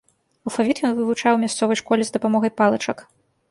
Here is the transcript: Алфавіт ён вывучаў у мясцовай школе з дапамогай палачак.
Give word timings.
Алфавіт 0.47 0.81
ён 0.89 0.95
вывучаў 0.99 1.37
у 1.37 1.41
мясцовай 1.45 1.81
школе 1.83 2.03
з 2.09 2.19
дапамогай 2.19 2.51
палачак. 2.63 3.09